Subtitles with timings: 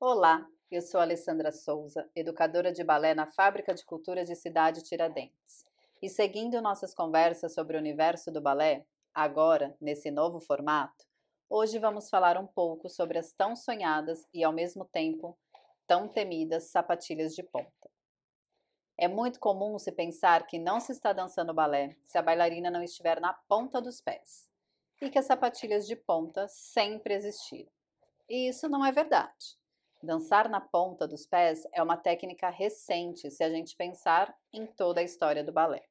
[0.00, 5.66] Olá, eu sou Alessandra Souza, educadora de balé na Fábrica de Cultura de Cidade Tiradentes.
[6.00, 11.04] E seguindo nossas conversas sobre o universo do balé, agora, nesse novo formato,
[11.50, 15.36] hoje vamos falar um pouco sobre as tão sonhadas e, ao mesmo tempo,
[15.84, 17.90] tão temidas sapatilhas de ponta.
[18.96, 22.84] É muito comum se pensar que não se está dançando balé se a bailarina não
[22.84, 24.48] estiver na ponta dos pés,
[25.02, 27.72] e que as sapatilhas de ponta sempre existiram.
[28.28, 29.58] E isso não é verdade.
[30.00, 35.00] Dançar na ponta dos pés é uma técnica recente se a gente pensar em toda
[35.00, 35.84] a história do balé.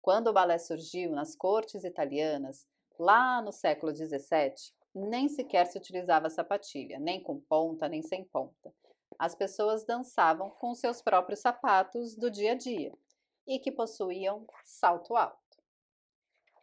[0.00, 2.66] Quando o balé surgiu nas cortes italianas,
[2.98, 8.72] lá no século XVII, nem sequer se utilizava sapatilha, nem com ponta, nem sem ponta.
[9.18, 12.96] As pessoas dançavam com seus próprios sapatos do dia a dia
[13.46, 15.58] e que possuíam salto alto.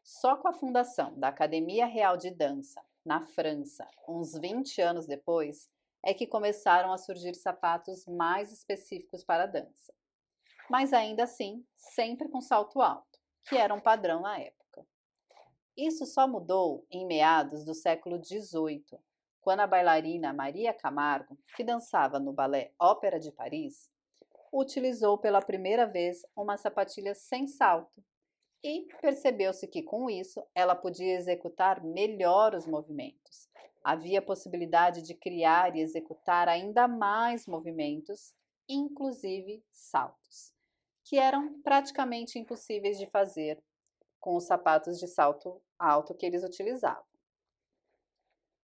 [0.03, 5.69] Só com a fundação da Academia Real de Dança, na França, uns 20 anos depois,
[6.03, 9.93] é que começaram a surgir sapatos mais específicos para a dança.
[10.69, 14.85] Mas ainda assim, sempre com salto alto, que era um padrão na época.
[15.77, 18.99] Isso só mudou em meados do século XVIII,
[19.41, 23.89] quando a bailarina Maria Camargo, que dançava no balé Ópera de Paris,
[24.51, 28.03] utilizou pela primeira vez uma sapatilha sem salto
[28.63, 33.49] e percebeu-se que com isso ela podia executar melhor os movimentos
[33.83, 38.33] havia possibilidade de criar e executar ainda mais movimentos,
[38.67, 40.53] inclusive saltos,
[41.03, 43.61] que eram praticamente impossíveis de fazer
[44.21, 47.03] com os sapatos de salto alto que eles utilizavam.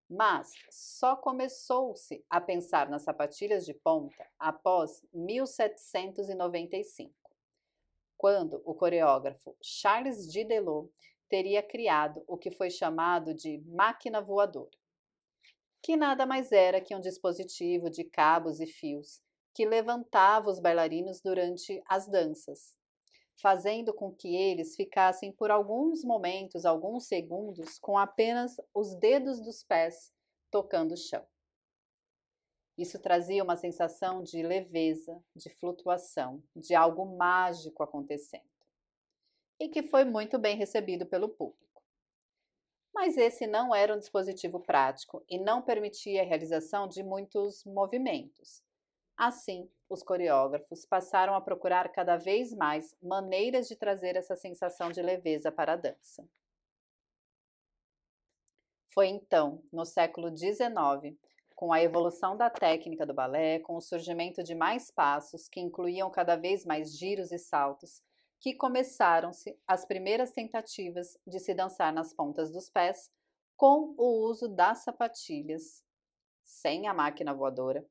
[0.10, 7.14] Mas só começou-se a pensar nas sapatilhas de ponta após 1795,
[8.18, 10.90] quando o coreógrafo Charles Didelot
[11.28, 14.79] teria criado o que foi chamado de máquina voadora
[15.82, 19.22] que nada mais era que um dispositivo de cabos e fios
[19.54, 22.78] que levantava os bailarinos durante as danças,
[23.42, 29.64] fazendo com que eles ficassem por alguns momentos, alguns segundos, com apenas os dedos dos
[29.64, 30.14] pés
[30.52, 31.26] tocando o chão.
[32.78, 38.44] Isso trazia uma sensação de leveza, de flutuação, de algo mágico acontecendo.
[39.60, 41.79] E que foi muito bem recebido pelo público
[43.00, 48.62] mas esse não era um dispositivo prático e não permitia a realização de muitos movimentos.
[49.16, 55.02] Assim, os coreógrafos passaram a procurar cada vez mais maneiras de trazer essa sensação de
[55.02, 56.28] leveza para a dança.
[58.94, 61.18] Foi então, no século XIX,
[61.56, 66.12] com a evolução da técnica do balé, com o surgimento de mais passos que incluíam
[66.12, 68.04] cada vez mais giros e saltos,
[68.40, 73.12] que começaram-se as primeiras tentativas de se dançar nas pontas dos pés
[73.58, 75.84] com o uso das sapatilhas,
[76.44, 77.86] sem a máquina voadora,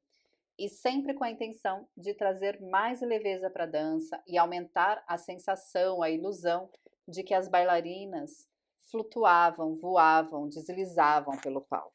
[0.59, 5.17] e sempre com a intenção de trazer mais leveza para a dança e aumentar a
[5.17, 6.71] sensação, a ilusão
[7.07, 8.49] de que as bailarinas
[8.91, 11.95] flutuavam, voavam, deslizavam pelo palco.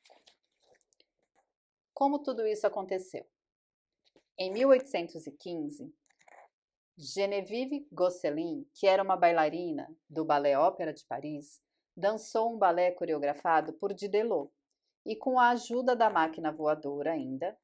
[1.93, 3.25] Como tudo isso aconteceu?
[4.37, 5.93] Em 1815,
[6.97, 11.59] Genevieve Gosselin, que era uma bailarina do Ballet Ópera de Paris,
[11.97, 14.51] dançou um balé coreografado por Didelot
[15.03, 17.57] e, com a ajuda da máquina voadora ainda,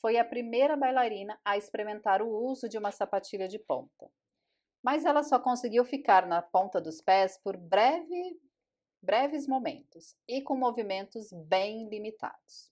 [0.00, 4.10] foi a primeira bailarina a experimentar o uso de uma sapatilha de ponta.
[4.82, 8.36] Mas ela só conseguiu ficar na ponta dos pés por breve,
[9.00, 12.71] breves momentos e com movimentos bem limitados.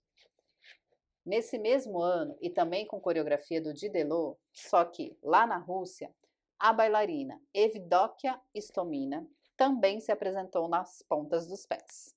[1.24, 6.12] Nesse mesmo ano, e também com coreografia do Didelot, só que lá na Rússia,
[6.58, 9.26] a bailarina Evdokia Stomina
[9.56, 12.14] também se apresentou nas pontas dos pés,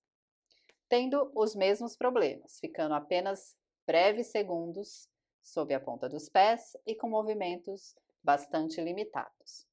[0.87, 5.09] tendo os mesmos problemas, ficando apenas breves segundos
[5.41, 9.67] sob a ponta dos pés e com movimentos bastante limitados.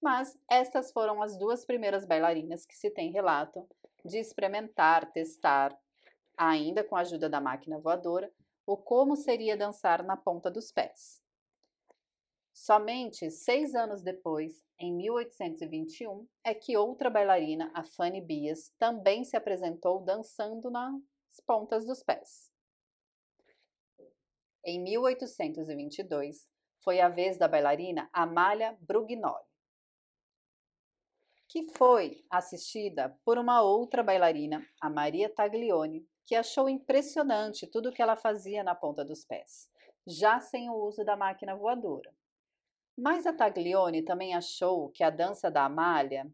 [0.00, 3.68] Mas estas foram as duas primeiras bailarinas que se tem relato
[4.04, 5.78] de experimentar, testar,
[6.36, 8.30] ainda com a ajuda da máquina voadora,
[8.66, 11.22] o como seria dançar na ponta dos pés.
[12.52, 19.36] Somente seis anos depois, em 1821, é que outra bailarina, a Fanny Bias, também se
[19.36, 20.94] apresentou dançando nas
[21.44, 22.52] pontas dos pés.
[24.64, 26.48] Em 1822,
[26.82, 29.44] foi a vez da bailarina Amália Brugnoli,
[31.48, 37.92] que foi assistida por uma outra bailarina, a Maria Taglioni, que achou impressionante tudo o
[37.92, 39.68] que ela fazia na ponta dos pés,
[40.06, 42.14] já sem o uso da máquina voadora.
[42.96, 46.30] Mas a Taglione também achou que a dança da Amália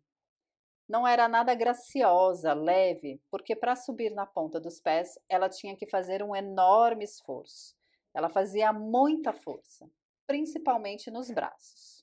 [0.88, 5.86] não era nada graciosa, leve, porque para subir na ponta dos pés ela tinha que
[5.86, 7.76] fazer um enorme esforço.
[8.12, 9.88] Ela fazia muita força,
[10.26, 11.99] principalmente nos braços.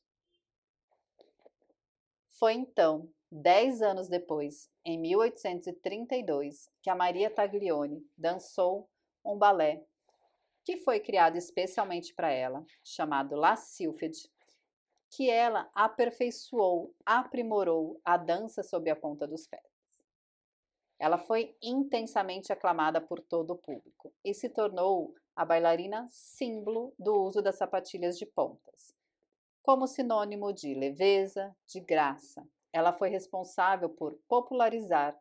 [2.39, 8.87] Foi então, dez anos depois, em 1832, que a Maria Taglioni dançou
[9.25, 9.83] um balé
[10.63, 14.29] que foi criado especialmente para ela, chamado La Sylphide,
[15.09, 19.63] que ela aperfeiçoou, aprimorou a dança sob a ponta dos pés.
[20.99, 27.15] Ela foi intensamente aclamada por todo o público e se tornou a bailarina símbolo do
[27.15, 28.96] uso das sapatilhas de pontas.
[29.67, 35.13] Como sinônimo de leveza, de graça, ela foi responsável por popularizar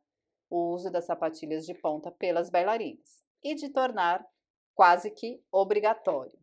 [0.48, 4.24] o uso das sapatilhas de ponta pelas bailarinas e de tornar
[4.72, 6.38] quase que obrigatório.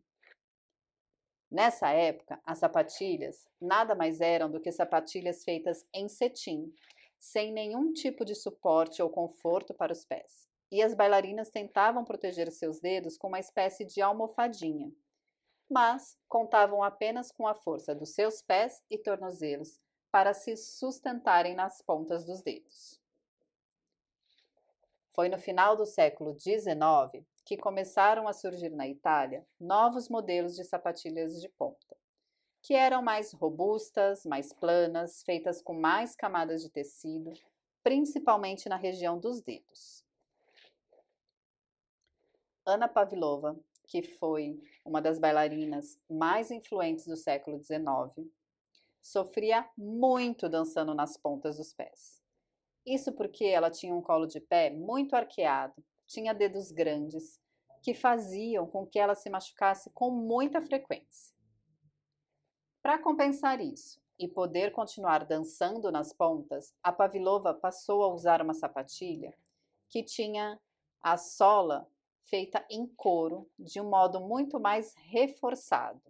[1.50, 6.70] Nessa época, as sapatilhas nada mais eram do que sapatilhas feitas em cetim,
[7.18, 10.46] sem nenhum tipo de suporte ou conforto para os pés.
[10.70, 14.92] E as bailarinas tentavam proteger seus dedos com uma espécie de almofadinha,
[15.70, 19.80] mas contavam apenas com a força dos seus pés e tornozelos
[20.10, 23.00] para se sustentarem nas pontas dos dedos.
[25.14, 30.64] Foi no final do século XIX que começaram a surgir na Itália novos modelos de
[30.64, 31.96] sapatilhas de ponta,
[32.62, 37.32] que eram mais robustas, mais planas, feitas com mais camadas de tecido,
[37.82, 40.04] principalmente na região dos dedos.
[42.64, 48.28] Ana Pavlova, que foi uma das bailarinas mais influentes do século XIX,
[49.02, 52.22] sofria muito dançando nas pontas dos pés.
[52.86, 57.40] Isso porque ela tinha um colo de pé muito arqueado tinha dedos grandes,
[57.82, 61.34] que faziam com que ela se machucasse com muita frequência.
[62.82, 68.54] Para compensar isso e poder continuar dançando nas pontas, a Pavlova passou a usar uma
[68.54, 69.36] sapatilha
[69.88, 70.58] que tinha
[71.02, 71.88] a sola
[72.26, 76.00] feita em couro de um modo muito mais reforçado,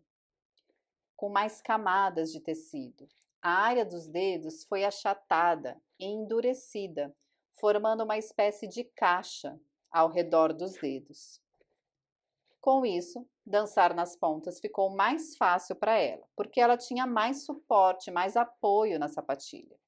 [1.16, 3.08] com mais camadas de tecido.
[3.42, 7.14] A área dos dedos foi achatada e endurecida,
[7.54, 11.40] formando uma espécie de caixa ao redor dos dedos.
[12.60, 18.10] Com isso, dançar nas pontas ficou mais fácil para ela, porque ela tinha mais suporte,
[18.10, 19.78] mais apoio na sapatilha.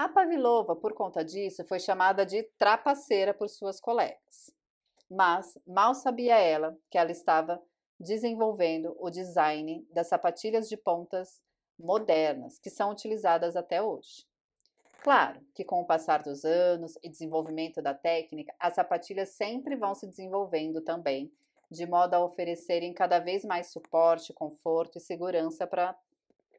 [0.00, 4.50] A Pavlova, por conta disso, foi chamada de trapaceira por suas colegas.
[5.10, 7.62] Mas mal sabia ela que ela estava
[7.98, 11.42] desenvolvendo o design das sapatilhas de pontas
[11.78, 14.26] modernas, que são utilizadas até hoje.
[15.02, 19.94] Claro que com o passar dos anos e desenvolvimento da técnica, as sapatilhas sempre vão
[19.94, 21.30] se desenvolvendo também,
[21.70, 25.94] de modo a oferecerem cada vez mais suporte, conforto e segurança para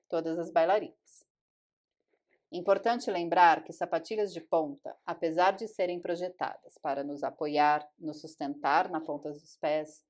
[0.07, 1.31] todas as bailarinas.
[2.51, 8.89] Importante lembrar que sapatilhas de ponta, apesar de serem projetadas para nos apoiar, nos sustentar
[8.89, 10.03] na ponta dos pés,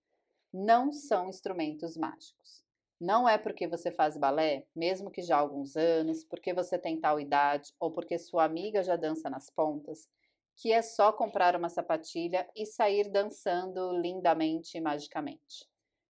[0.52, 2.64] não são instrumentos mágicos.
[3.00, 7.00] Não é porque você faz balé, mesmo que já há alguns anos, porque você tem
[7.00, 10.10] tal idade ou porque sua amiga já dança nas pontas,
[10.58, 15.70] que é só comprar uma sapatilha e sair dançando lindamente e magicamente.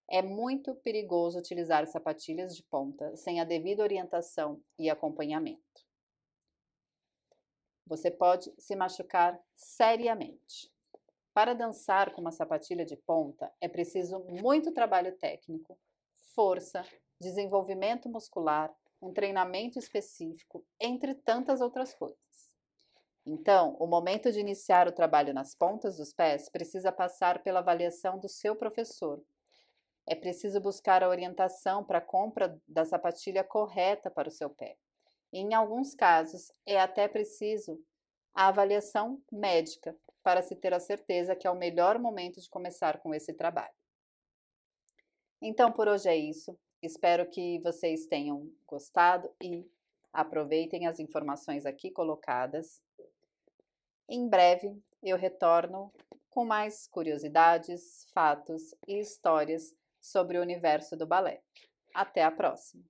[0.09, 5.90] É muito perigoso utilizar sapatilhas de ponta sem a devida orientação e acompanhamento.
[7.91, 10.71] Você pode se machucar seriamente.
[11.33, 15.77] Para dançar com uma sapatilha de ponta é preciso muito trabalho técnico,
[16.33, 16.85] força,
[17.19, 22.17] desenvolvimento muscular, um treinamento específico, entre tantas outras coisas.
[23.25, 28.17] Então, o momento de iniciar o trabalho nas pontas dos pés precisa passar pela avaliação
[28.17, 29.21] do seu professor.
[30.07, 34.77] É preciso buscar a orientação para a compra da sapatilha correta para o seu pé.
[35.31, 37.81] Em alguns casos, é até preciso
[38.33, 42.99] a avaliação médica para se ter a certeza que é o melhor momento de começar
[42.99, 43.73] com esse trabalho.
[45.41, 46.57] Então, por hoje é isso.
[46.81, 49.65] Espero que vocês tenham gostado e
[50.13, 52.81] aproveitem as informações aqui colocadas.
[54.09, 55.91] Em breve eu retorno
[56.29, 61.41] com mais curiosidades, fatos e histórias sobre o universo do balé.
[61.93, 62.83] Até a próxima!